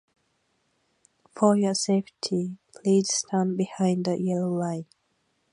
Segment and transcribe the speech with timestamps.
[1.35, 4.87] For your safety, please stand behind the yellow line.